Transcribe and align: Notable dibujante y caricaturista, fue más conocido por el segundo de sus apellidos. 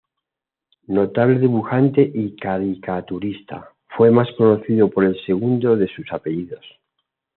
Notable 0.87 1.37
dibujante 1.37 2.01
y 2.15 2.35
caricaturista, 2.35 3.71
fue 3.95 4.09
más 4.09 4.27
conocido 4.35 4.89
por 4.89 5.03
el 5.05 5.15
segundo 5.27 5.75
de 5.75 5.85
sus 5.95 6.11
apellidos. 6.11 6.65